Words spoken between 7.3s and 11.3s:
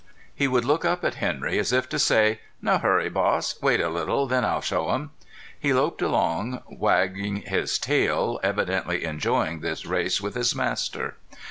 his tail, evidently enjoying this race with his master.